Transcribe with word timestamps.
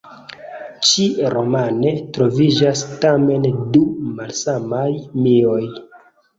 Ĉi-romane 0.91 1.91
troviĝas 2.17 2.83
tamen 3.05 3.47
du 3.77 3.85
malsamaj 4.19 4.91
mioj. 5.23 5.65